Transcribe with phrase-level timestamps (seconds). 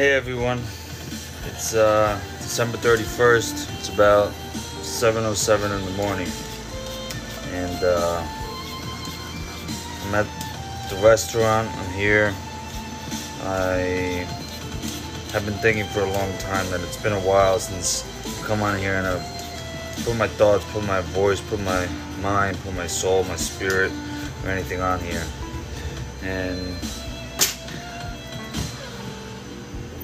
[0.00, 0.60] Hey everyone,
[1.44, 3.78] it's uh, December 31st.
[3.78, 4.32] It's about
[4.80, 6.26] 7:07 in the morning,
[7.52, 8.26] and uh,
[10.06, 10.26] I'm at
[10.88, 11.68] the restaurant.
[11.68, 12.32] I'm here.
[13.42, 14.24] I
[15.32, 18.62] have been thinking for a long time that it's been a while since I've come
[18.62, 21.86] on here and I've put my thoughts, put my voice, put my
[22.22, 23.92] mind, put my soul, my spirit,
[24.44, 25.26] or anything on here,
[26.22, 26.74] and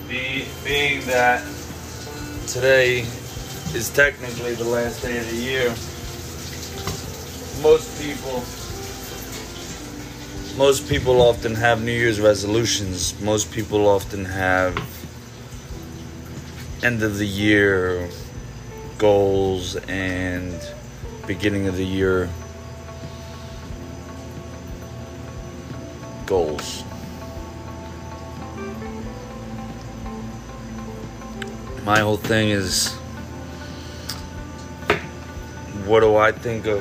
[0.09, 1.45] be, being that
[2.47, 3.01] today
[3.75, 5.69] is technically the last day of the year,
[7.63, 8.43] most people
[10.57, 13.21] most people often have New Year's resolutions.
[13.21, 14.75] Most people often have
[16.83, 18.09] end of the year
[18.97, 20.59] goals and
[21.27, 22.31] beginning of the year
[26.25, 26.86] goals.
[31.87, 32.93] My whole thing is
[35.87, 36.81] what do I think of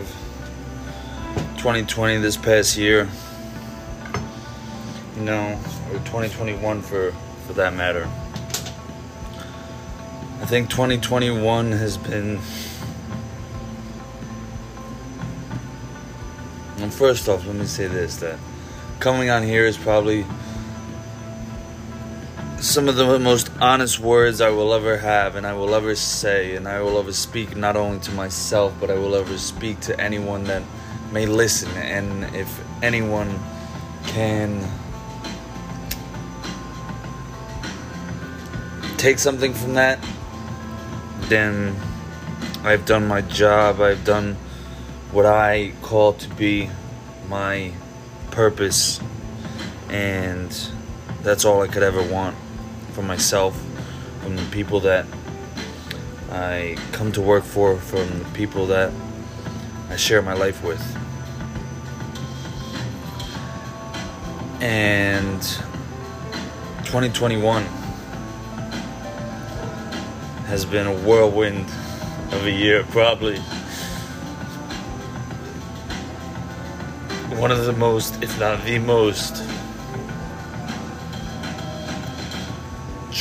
[1.57, 3.07] 2020 this past year?
[5.15, 5.59] You know,
[5.91, 7.11] or 2021 for
[7.45, 8.09] for that matter.
[10.41, 12.39] I think 2021 has been
[16.79, 18.39] and first off, let me say this that
[18.99, 20.25] coming on here is probably
[22.75, 26.57] some of the most honest words I will ever have and I will ever say,
[26.57, 29.97] and I will ever speak not only to myself, but I will ever speak to
[29.97, 30.61] anyone that
[31.09, 31.69] may listen.
[31.77, 32.49] And if
[32.83, 33.39] anyone
[34.07, 34.59] can
[38.97, 40.05] take something from that,
[41.29, 41.77] then
[42.65, 43.79] I've done my job.
[43.79, 44.35] I've done
[45.13, 46.69] what I call to be
[47.29, 47.71] my
[48.31, 48.99] purpose,
[49.87, 50.51] and
[51.23, 52.35] that's all I could ever want
[52.95, 53.61] for myself,
[54.21, 55.05] from the people that
[56.31, 58.93] I come to work for, from the people that
[59.89, 60.81] I share my life with.
[64.61, 65.41] And
[66.85, 67.63] 2021
[70.45, 71.65] has been a whirlwind
[72.31, 73.39] of a year, probably.
[77.37, 79.43] One of the most, if not the most,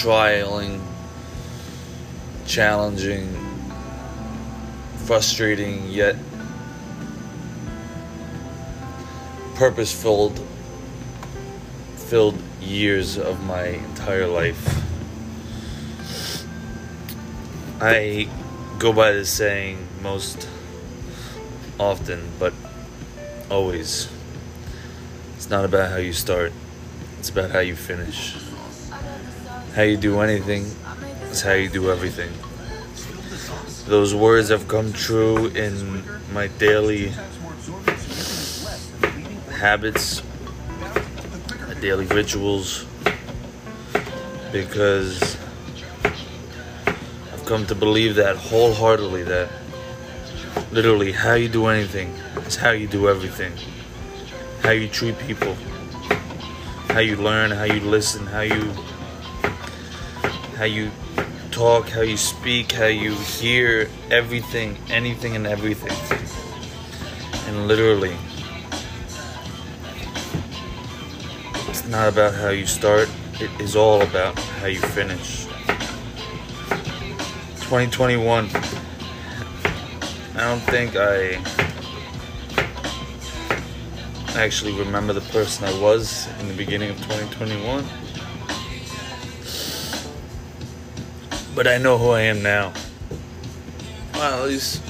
[0.05, 0.83] trialing,
[2.45, 3.27] challenging,
[5.07, 6.15] frustrating, yet
[9.55, 10.39] purpose filled
[11.97, 14.85] filled years of my entire life.
[17.81, 18.29] I
[18.79, 20.47] go by the saying most
[21.81, 22.53] often, but
[23.51, 24.11] always.
[25.37, 26.53] It's not about how you start,
[27.19, 28.44] it's about how you finish.
[29.75, 30.71] How you do anything
[31.33, 32.31] is how you do everything.
[33.89, 37.09] Those words have come true in my daily
[39.51, 40.23] habits,
[41.67, 42.87] my daily rituals,
[44.53, 45.37] because
[47.33, 49.49] I've come to believe that wholeheartedly that
[50.71, 52.11] literally how you do anything
[52.47, 53.53] is how you do everything.
[54.63, 55.57] How you treat people,
[56.91, 58.73] how you learn, how you listen, how you
[60.57, 60.91] how you
[61.51, 65.93] talk, how you speak, how you hear everything, anything and everything.
[67.47, 68.17] And literally,
[71.69, 73.09] it's not about how you start,
[73.41, 75.47] it is all about how you finish.
[77.65, 78.49] 2021,
[80.35, 81.43] I don't think I
[84.37, 87.85] actually remember the person I was in the beginning of 2021.
[91.55, 92.73] But I know who I am now.
[94.15, 94.83] Well, at least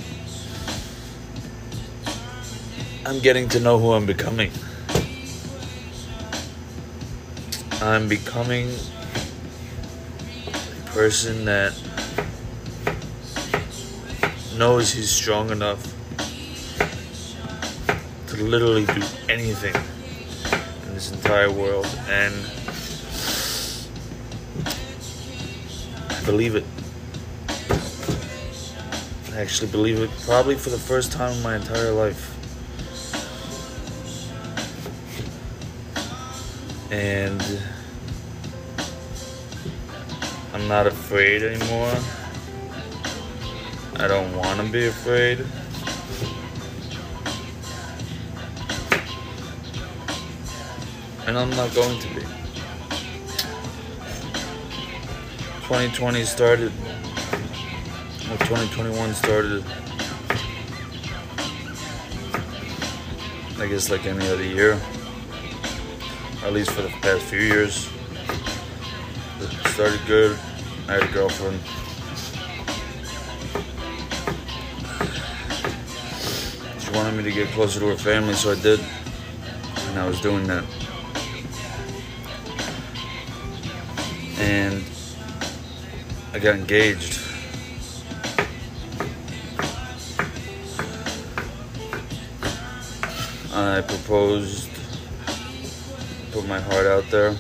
[3.07, 4.51] I'm getting to know who I'm becoming.
[7.83, 8.71] I'm becoming
[10.47, 11.75] a person that
[14.57, 15.83] knows he's strong enough
[18.29, 19.75] to literally do anything
[20.87, 22.35] in this entire world and
[26.25, 26.65] believe it.
[29.33, 32.31] I actually believe it probably for the first time in my entire life.
[36.91, 37.43] And
[40.55, 41.95] I'm not afraid anymore.
[43.97, 45.45] I don't want to be afraid.
[51.27, 52.44] And I'm not going to be.
[55.65, 56.73] 2020 started,
[58.31, 59.65] or 2021 started,
[63.59, 64.79] I guess like any other year,
[66.45, 67.89] at least for the past few years.
[69.41, 70.39] It started good.
[70.87, 71.59] I had a girlfriend.
[76.79, 78.81] She wanted me to get closer to her family, so I did.
[79.89, 80.65] And I was doing that.
[84.37, 84.84] And
[86.35, 87.21] I got engaged.
[93.53, 94.69] I proposed,
[96.33, 97.37] put my heart out there.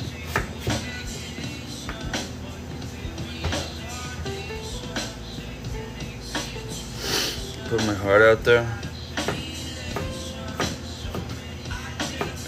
[7.69, 8.79] Put my heart out there.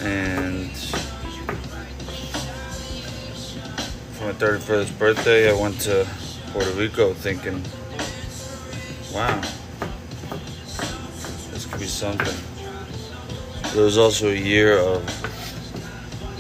[0.00, 0.70] And
[4.12, 6.06] for my 31st birthday, I went to
[6.56, 7.62] Puerto Rico thinking,
[9.12, 9.38] wow,
[11.50, 12.35] this could be something.
[13.75, 15.05] There was also a year of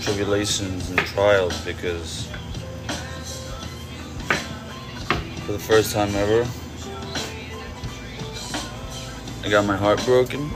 [0.00, 2.28] tribulations and trials because
[5.44, 6.48] for the first time ever,
[9.44, 10.50] I got my heart broken.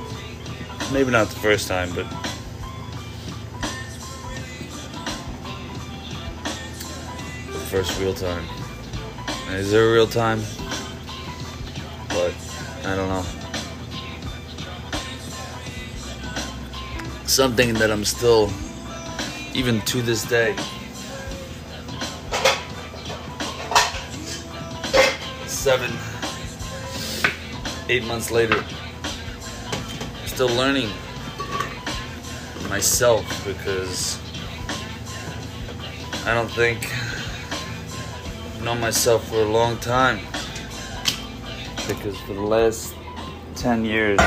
[0.90, 2.08] Maybe not the first time, but
[7.52, 8.59] the first real time.
[9.52, 10.40] Is there a real time?
[12.08, 12.34] But
[12.84, 13.24] I don't know.
[17.26, 18.50] Something that I'm still,
[19.54, 20.56] even to this day,
[25.46, 25.90] seven,
[27.88, 28.64] eight months later,
[30.26, 30.90] still learning
[32.68, 34.18] myself because
[36.24, 36.88] I don't think
[38.74, 40.18] myself for a long time.
[41.88, 42.94] Because for the last
[43.56, 44.18] 10 years,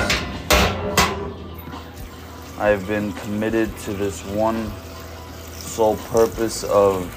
[2.58, 4.72] I've been committed to this one
[5.54, 7.10] sole purpose of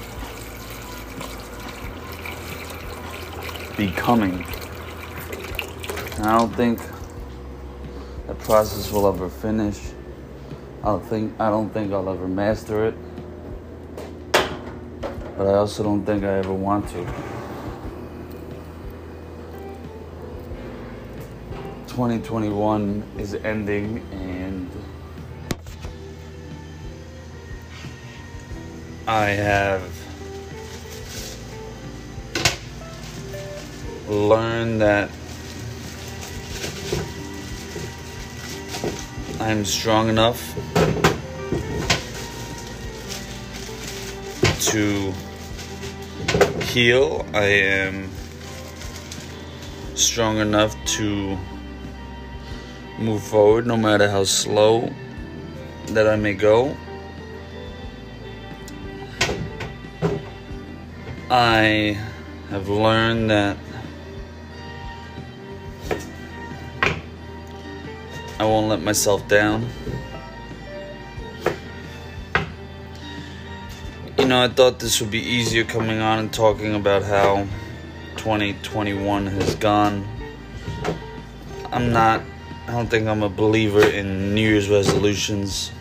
[3.77, 4.45] becoming.
[6.15, 6.79] And I don't think
[8.27, 9.79] the process will ever finish.
[10.81, 12.95] I don't think I don't think I'll ever master it.
[15.37, 17.05] But I also don't think I ever want to.
[21.89, 24.71] 2021 is ending and
[29.07, 29.83] I have
[34.07, 35.11] learned that
[39.39, 40.41] I'm strong enough
[44.71, 45.13] to
[46.77, 47.25] heal.
[47.33, 48.11] I am
[49.95, 51.35] strong enough to
[52.99, 54.93] move forward no matter how slow
[55.87, 56.77] that I may go.
[61.31, 61.97] I
[62.51, 63.57] have learned that
[68.39, 69.67] I won't let myself down.
[74.27, 77.47] Know, I thought this would be easier coming on and talking about how
[78.17, 80.07] 2021 has gone.
[81.71, 82.21] I'm not
[82.67, 85.71] I don't think I'm a believer in New Year's resolutions.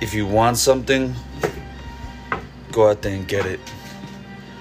[0.00, 1.12] If you want something,
[2.70, 3.58] go out there and get it.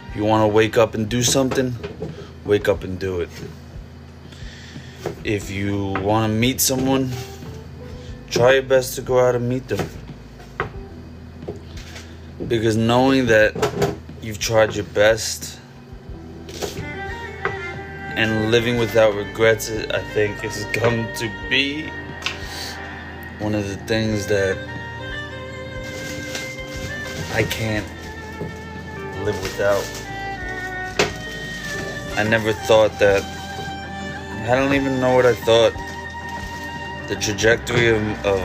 [0.09, 1.75] If you want to wake up and do something,
[2.43, 3.29] wake up and do it.
[5.23, 7.11] If you want to meet someone,
[8.27, 9.87] try your best to go out and meet them.
[12.47, 13.55] Because knowing that
[14.21, 15.59] you've tried your best
[18.15, 21.89] and living without regrets, I think, has come to be
[23.39, 24.57] one of the things that
[27.33, 27.85] I can't
[29.23, 29.83] live without.
[32.15, 33.23] I never thought that.
[34.47, 35.73] I don't even know what I thought.
[37.07, 38.41] The trajectory of of,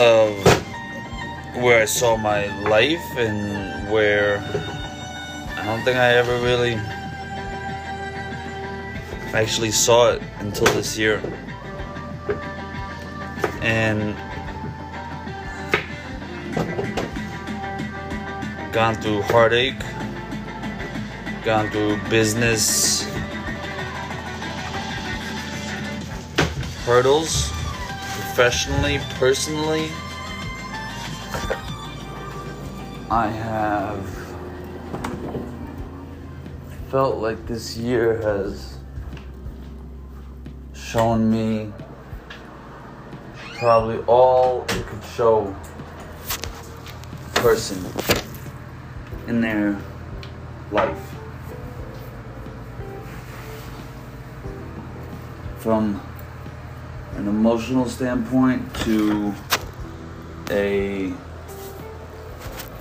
[0.00, 0.61] of
[1.54, 4.38] where I saw my life and where
[5.56, 6.74] I don't think I ever really
[9.34, 11.20] actually saw it until this year.
[13.60, 14.16] And
[18.72, 19.78] gone through heartache,
[21.44, 23.04] gone through business
[26.84, 29.90] hurdles, professionally, personally.
[33.12, 34.08] I have
[36.90, 38.78] felt like this year has
[40.72, 41.70] shown me
[43.58, 45.54] probably all it could show
[47.26, 47.84] a person
[49.28, 49.78] in their
[50.70, 51.14] life.
[55.58, 56.00] From
[57.16, 59.34] an emotional standpoint to
[60.48, 61.12] a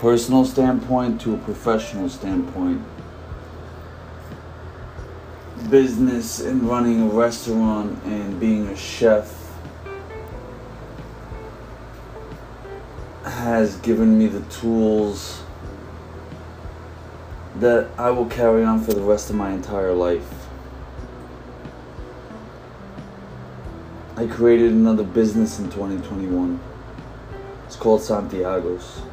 [0.02, 2.82] personal standpoint to a professional standpoint.
[5.70, 9.32] Business and running a restaurant and being a chef
[13.24, 15.44] has given me the tools
[17.58, 20.34] that I will carry on for the rest of my entire life.
[24.18, 26.60] I created another business in 2021.
[27.68, 29.04] It's called Santiago's.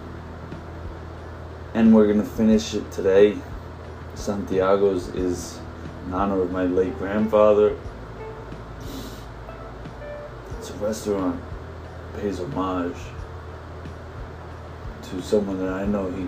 [1.75, 3.39] And we're to finish it today.
[4.15, 5.61] Santiago's is
[6.07, 7.79] in honor of my late grandfather.
[10.59, 11.41] It's a restaurant,
[12.17, 12.97] pays homage
[15.03, 16.27] to someone that I know he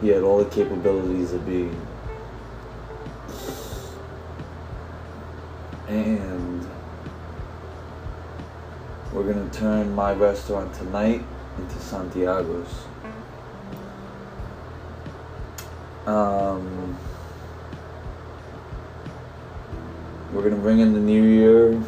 [0.00, 1.86] he had all the capabilities of being.
[5.86, 6.66] And
[9.12, 11.22] we're gonna turn my restaurant tonight
[11.58, 12.91] into Santiago's.
[16.06, 16.98] Um,
[20.32, 21.82] we're gonna bring in the new year.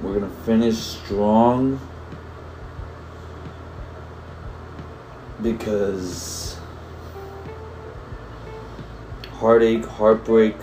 [0.00, 1.80] We're gonna finish strong.
[5.42, 6.58] because
[9.34, 10.56] heartache, heartbreak,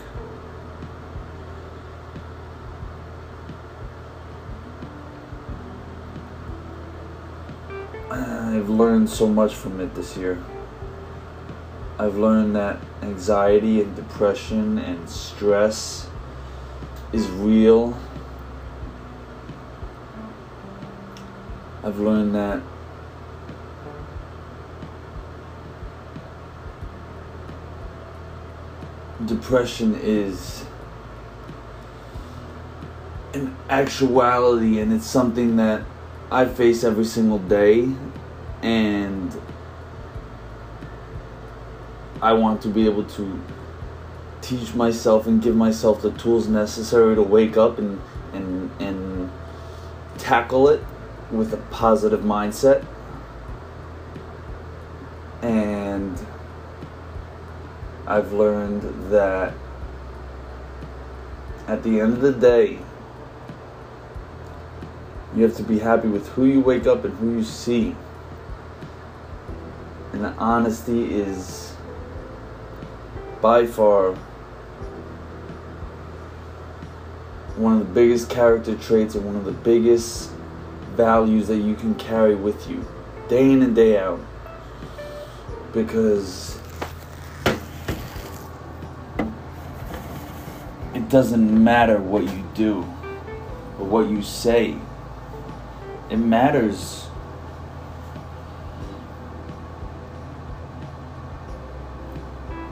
[8.77, 10.43] learned so much from it this year.
[11.97, 16.09] I've learned that anxiety and depression and stress
[17.13, 17.97] is real.
[21.83, 22.61] I've learned that
[29.25, 30.65] depression is
[33.33, 35.83] an actuality and it's something that
[36.31, 37.89] I face every single day
[38.65, 39.39] and
[42.21, 43.41] I want to be able to
[44.41, 48.01] teach myself and give myself the tools necessary to wake up and
[48.33, 49.31] and and
[50.17, 50.83] tackle it
[51.31, 52.83] with a positive mindset
[55.43, 56.17] and
[58.07, 59.53] I've learned that
[61.67, 62.79] at the end of the day,
[65.35, 67.95] you have to be happy with who you wake up and who you see.
[70.15, 71.75] And honesty is
[73.41, 74.13] by far
[77.57, 80.31] one of the biggest character traits and one of the biggest
[80.95, 82.87] values that you can carry with you
[83.27, 84.21] day in and day out.
[85.73, 86.57] Because
[90.93, 92.77] it doesn't matter what you do
[93.77, 94.77] or what you say.
[96.09, 97.01] It matters.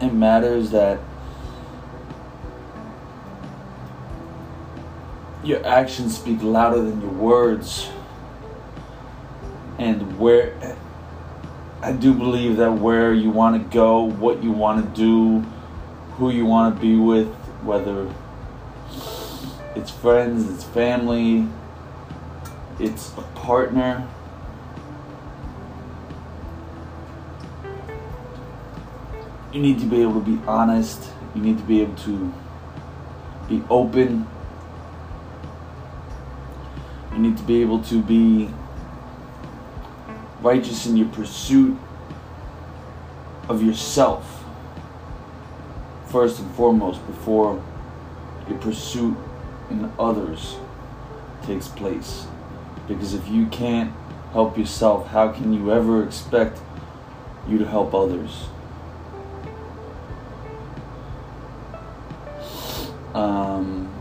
[0.01, 0.99] It matters that
[5.43, 7.89] your actions speak louder than your words.
[9.77, 10.55] And where
[11.81, 15.45] I do believe that where you want to go, what you want to do,
[16.13, 17.27] who you want to be with,
[17.63, 18.09] whether
[19.75, 21.47] it's friends, it's family,
[22.79, 24.07] it's a partner.
[29.53, 31.11] You need to be able to be honest.
[31.35, 32.33] You need to be able to
[33.47, 34.27] be open.
[37.11, 38.49] You need to be able to be
[40.41, 41.77] righteous in your pursuit
[43.47, 44.43] of yourself,
[46.07, 47.63] first and foremost, before
[48.49, 49.15] your pursuit
[49.69, 50.55] in others
[51.43, 52.25] takes place.
[52.87, 53.93] Because if you can't
[54.31, 56.59] help yourself, how can you ever expect
[57.47, 58.47] you to help others?
[63.13, 63.93] Um,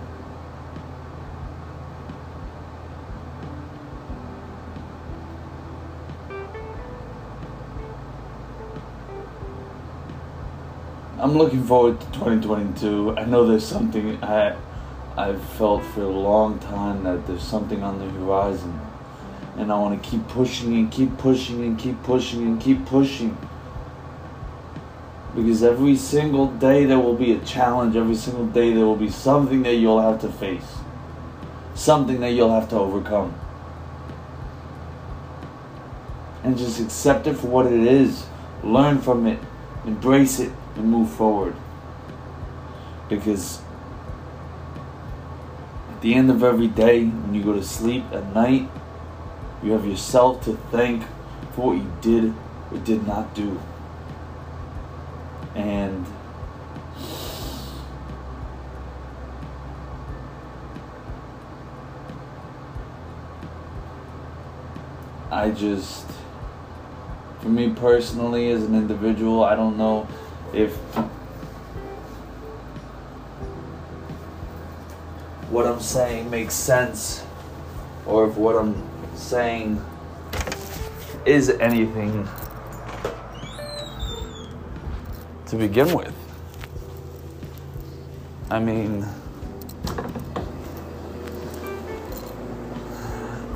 [11.19, 13.17] I'm looking forward to 2022.
[13.19, 14.57] I know there's something I
[15.17, 18.81] I've felt for a long time that there's something on the horizon.
[19.57, 23.37] And I want to keep pushing and keep pushing and keep pushing and keep pushing.
[25.35, 29.09] Because every single day there will be a challenge, every single day there will be
[29.09, 30.77] something that you'll have to face,
[31.75, 33.35] something that you'll have to overcome.
[36.45, 38.27] And just accept it for what it is,
[38.63, 39.39] learn from it,
[39.87, 41.55] embrace it, and move forward.
[43.09, 43.61] Because
[45.91, 48.69] at the end of every day, when you go to sleep at night,
[49.63, 51.05] you have yourself to thank
[51.53, 52.35] for what you did
[52.71, 53.61] or did not do.
[55.55, 56.07] And
[65.31, 66.07] I just,
[67.41, 70.07] for me personally, as an individual, I don't know
[70.53, 70.75] if
[75.49, 77.25] what I'm saying makes sense
[78.07, 78.83] or if what I'm
[79.15, 79.85] saying
[81.27, 82.29] is anything
[85.53, 86.15] to begin with.
[88.51, 89.07] I mean,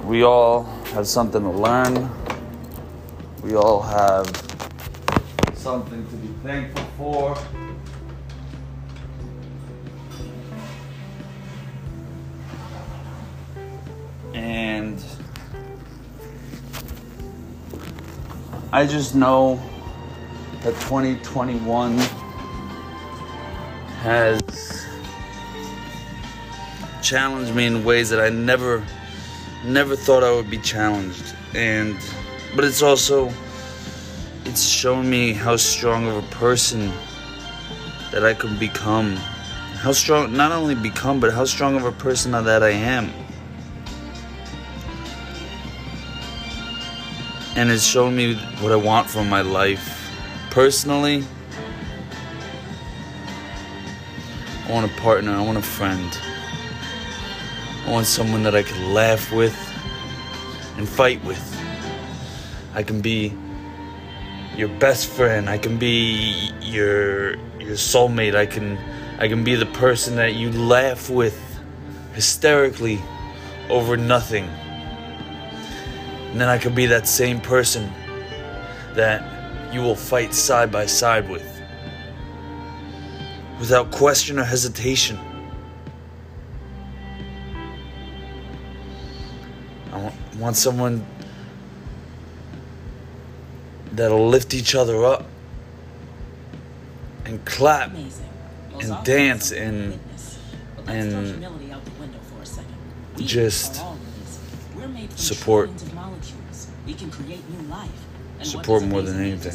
[0.05, 2.11] we all have something to learn.
[3.43, 4.27] We all have
[5.55, 7.39] something to be thankful for.
[14.35, 15.03] And
[18.71, 19.63] I just know
[20.67, 21.97] that 2021
[24.03, 24.85] has
[27.01, 28.85] challenged me in ways that I never
[29.65, 31.37] never thought I would be challenged.
[31.55, 31.97] And
[32.57, 33.33] but it's also
[34.45, 36.91] it's shown me how strong of a person
[38.11, 39.15] that I could become.
[39.85, 43.13] How strong not only become but how strong of a person that I am.
[47.55, 49.96] And it's shown me what I want from my life
[50.57, 51.23] personally
[54.67, 56.19] I want a partner I want a friend
[57.85, 59.55] I want someone that I can laugh with
[60.79, 61.43] and fight with.
[62.75, 63.33] I can be
[64.57, 65.49] your best friend.
[65.51, 68.35] I can be your your soulmate.
[68.35, 68.79] I can
[69.19, 71.39] I can be the person that you laugh with
[72.15, 72.99] hysterically
[73.69, 74.49] over nothing.
[76.31, 77.93] And then I can be that same person
[78.95, 79.36] that
[79.73, 81.45] you will fight side by side with.
[83.59, 85.19] Without question or hesitation.
[89.93, 91.05] I want someone
[93.93, 95.27] that'll lift each other up
[97.25, 97.93] and clap
[98.81, 99.99] and dance and
[100.87, 101.45] and
[103.17, 103.83] just
[105.17, 105.71] support
[108.43, 109.53] support more than anything.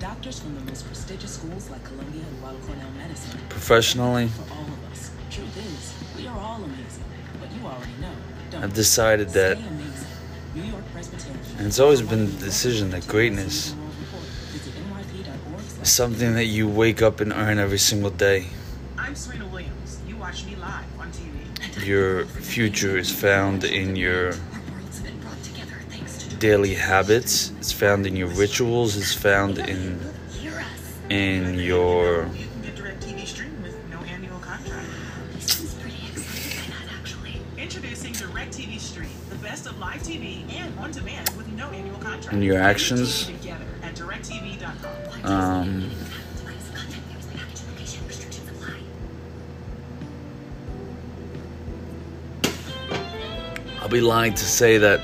[0.00, 3.40] Doctors from the most prestigious schools like Columbia and Weill Cornell Medicine.
[3.48, 5.10] Professionally, for all of us.
[5.30, 7.04] Truth is, we are all amazing,
[7.40, 8.12] but you already know.
[8.62, 13.74] I've decided that, and it's always been the decision that greatness
[15.80, 18.46] is something that you wake up and earn every single day.
[18.98, 20.00] I'm Serena Williams.
[20.06, 21.86] You watch me live on TV.
[21.86, 24.34] Your future is found in your
[26.44, 27.52] daily habits.
[27.56, 28.98] It's found in your rituals.
[28.98, 29.98] It's found in
[31.08, 32.28] in your
[42.30, 43.30] and your actions.
[45.24, 45.90] Um,
[53.80, 55.00] I'll be lying to say that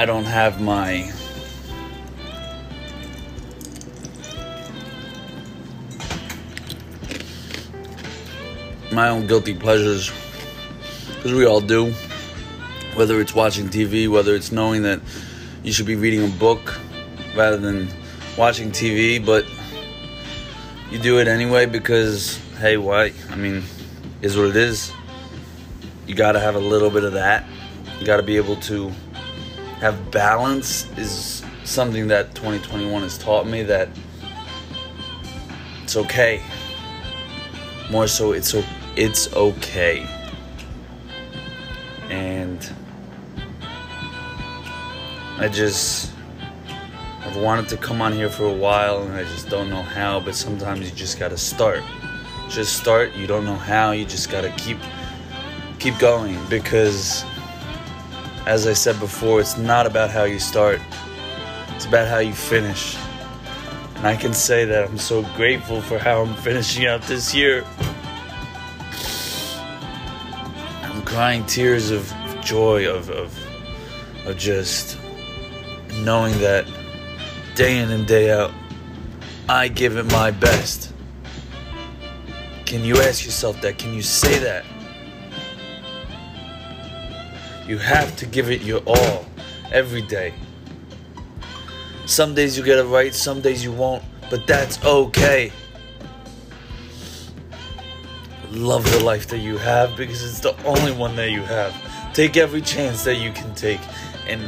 [0.00, 1.12] I don't have my
[8.90, 10.10] my own guilty pleasures
[11.16, 11.92] because we all do.
[12.94, 15.02] Whether it's watching TV, whether it's knowing that
[15.62, 16.80] you should be reading a book
[17.36, 17.86] rather than
[18.38, 19.44] watching TV, but
[20.90, 23.12] you do it anyway because, hey, why?
[23.28, 23.64] I mean,
[24.22, 24.94] is what it is.
[26.06, 27.44] You gotta have a little bit of that.
[27.98, 28.90] You gotta be able to
[29.80, 33.88] have balance, is something that 2021 has taught me that
[35.82, 36.42] it's okay.
[37.90, 38.54] More so, it's,
[38.96, 40.06] it's okay
[42.08, 42.72] and
[45.38, 46.12] I just
[47.20, 50.20] I've wanted to come on here for a while and I just don't know how
[50.20, 51.82] but sometimes you just got to start
[52.50, 53.14] just start.
[53.14, 53.92] You don't know how.
[53.92, 54.78] You just gotta keep
[55.78, 57.24] keep going because,
[58.50, 60.80] as I said before, it's not about how you start.
[61.76, 62.96] It's about how you finish.
[63.94, 67.64] And I can say that I'm so grateful for how I'm finishing out this year.
[70.82, 73.38] I'm crying tears of joy of of
[74.26, 74.98] of just
[76.02, 76.66] knowing that
[77.54, 78.50] day in and day out
[79.48, 80.92] I give it my best.
[82.66, 83.78] Can you ask yourself that?
[83.78, 84.64] Can you say that?
[87.70, 89.24] You have to give it your all
[89.70, 90.34] every day.
[92.04, 95.52] Some days you get it right, some days you won't, but that's okay.
[98.50, 101.72] Love the life that you have because it's the only one that you have.
[102.12, 103.80] Take every chance that you can take.
[104.26, 104.42] And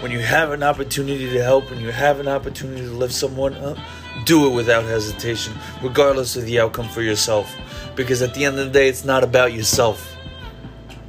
[0.00, 3.54] when you have an opportunity to help, when you have an opportunity to lift someone
[3.54, 3.78] up,
[4.26, 7.56] do it without hesitation, regardless of the outcome for yourself.
[7.94, 10.15] Because at the end of the day, it's not about yourself.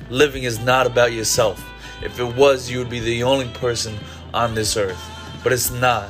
[0.10, 1.64] Living is not about yourself.
[2.04, 3.98] If it was, you would be the only person
[4.34, 5.02] on this earth.
[5.44, 6.10] But it's not.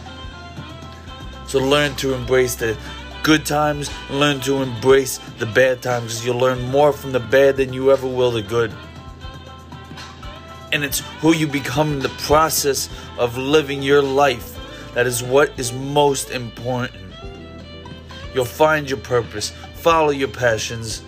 [1.48, 2.78] So learn to embrace the
[3.24, 7.58] good times, learn to embrace the bad times because you'll learn more from the bad
[7.58, 8.74] than you ever will the good.
[10.72, 14.58] And it's who you become in the process of living your life
[14.94, 17.04] that is what is most important.
[18.34, 21.04] You'll find your purpose, follow your passions,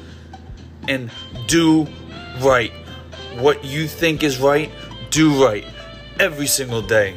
[0.87, 1.09] and
[1.47, 1.87] do
[2.39, 2.71] right.
[3.39, 4.69] What you think is right,
[5.11, 5.65] do right
[6.19, 7.15] every single day.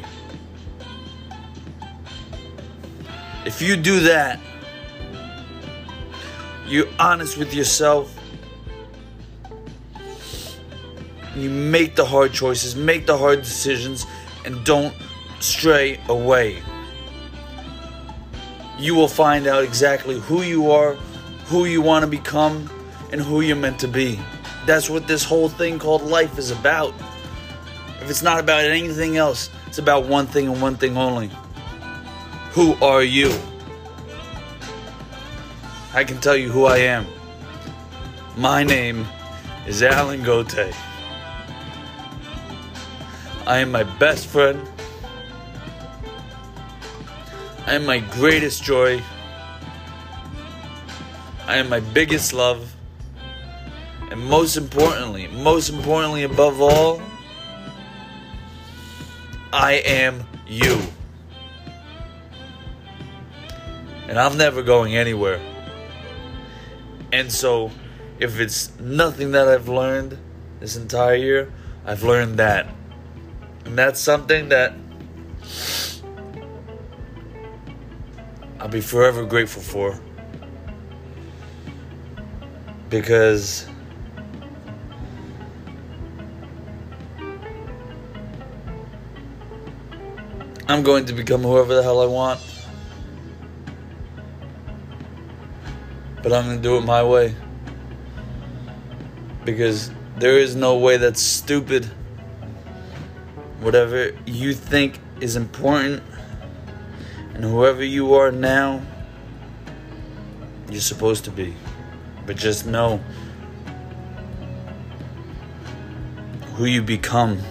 [3.45, 4.39] If you do that,
[6.65, 8.17] you're honest with yourself,
[11.35, 14.05] you make the hard choices, make the hard decisions,
[14.45, 14.95] and don't
[15.41, 16.63] stray away.
[18.79, 20.93] You will find out exactly who you are,
[21.47, 22.69] who you want to become,
[23.11, 24.19] and who you're meant to be.
[24.65, 26.93] That's what this whole thing called life is about.
[28.01, 31.31] If it's not about anything else, it's about one thing and one thing only.
[32.51, 33.33] Who are you?
[35.93, 37.05] I can tell you who I am.
[38.37, 39.05] My name
[39.67, 40.73] is Alan Gote.
[43.45, 44.67] I am my best friend.
[47.67, 49.01] I am my greatest joy.
[51.45, 52.72] I am my biggest love.
[54.13, 57.01] And most importantly, most importantly above all,
[59.51, 60.79] I am you.
[64.07, 65.41] And I'm never going anywhere.
[67.11, 67.71] And so,
[68.19, 70.19] if it's nothing that I've learned
[70.59, 72.67] this entire year, I've learned that.
[73.65, 74.75] And that's something that
[78.59, 79.99] I'll be forever grateful for.
[82.91, 83.67] Because
[90.73, 92.39] I'm going to become whoever the hell I want.
[96.23, 97.35] But I'm going to do it my way.
[99.45, 101.85] Because there is no way that's stupid.
[103.59, 106.01] Whatever you think is important,
[107.35, 108.81] and whoever you are now,
[110.71, 111.53] you're supposed to be.
[112.25, 112.99] But just know
[116.55, 117.43] who you become.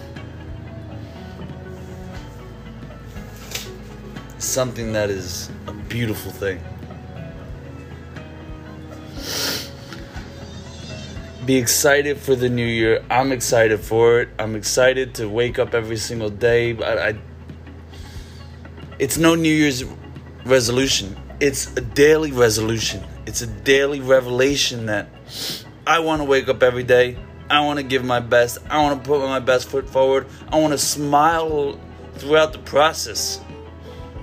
[4.53, 6.61] Something that is a beautiful thing.
[11.47, 13.03] be excited for the new year.
[13.09, 14.29] I'm excited for it.
[14.39, 16.77] I'm excited to wake up every single day.
[16.77, 17.15] I, I,
[18.99, 19.85] it's no New Year's
[20.45, 21.17] resolution.
[21.41, 23.03] It's a daily resolution.
[23.25, 25.09] It's a daily revelation that
[25.87, 27.17] I want to wake up every day.
[27.49, 28.59] I want to give my best.
[28.69, 30.27] I want to put my best foot forward.
[30.49, 31.81] I want to smile
[32.17, 33.41] throughout the process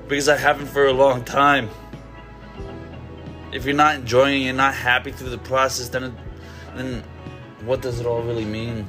[0.10, 1.70] because I haven't for a long time.
[3.54, 6.14] If you're not enjoying, you're not happy through the process, then it,
[6.76, 7.04] then
[7.64, 8.88] what does it all really mean?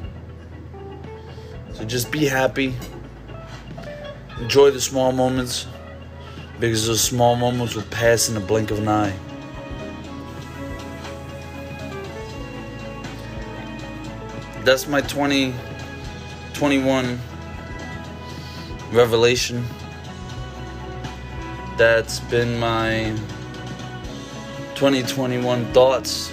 [1.75, 2.75] So just be happy.
[4.41, 5.67] Enjoy the small moments
[6.59, 9.13] because those small moments will pass in the blink of an eye.
[14.65, 17.21] That's my 2021
[18.93, 19.63] revelation.
[21.81, 23.17] That's been my
[24.75, 26.31] 2021 thoughts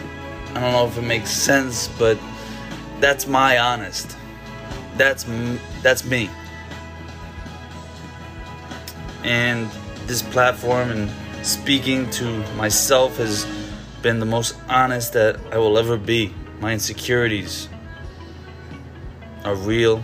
[0.53, 2.17] I don't know if it makes sense, but
[2.99, 4.17] that's my honest.
[4.97, 5.23] That's
[5.83, 6.29] that's me.
[9.23, 9.69] And
[10.07, 13.45] this platform and speaking to myself has
[14.01, 16.33] been the most honest that I will ever be.
[16.60, 17.69] My insecurities
[19.45, 20.01] are real.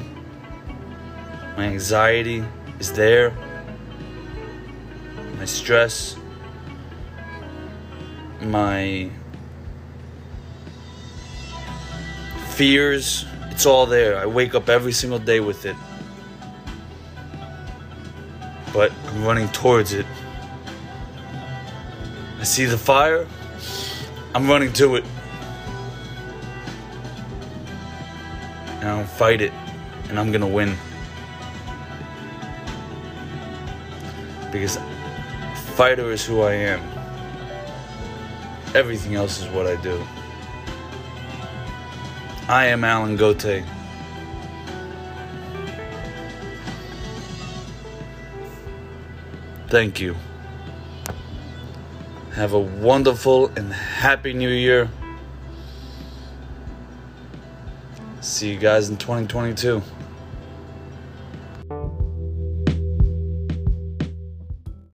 [1.57, 2.45] My anxiety
[2.79, 3.33] is there.
[5.43, 6.15] My stress,
[8.39, 9.09] my
[12.51, 14.17] fears, it's all there.
[14.17, 15.75] I wake up every single day with it.
[18.71, 20.05] But I'm running towards it.
[22.39, 23.27] I see the fire,
[24.33, 25.03] I'm running to it.
[28.79, 29.51] And I'll fight it,
[30.07, 30.77] and I'm gonna win.
[34.49, 34.77] Because
[35.73, 36.81] fighter is who I am.
[38.75, 39.99] Everything else is what I do.
[42.47, 43.63] I am Alan Gote.
[49.69, 50.15] Thank you.
[52.33, 54.91] Have a wonderful and happy new year.
[58.21, 59.81] See you guys in 2022.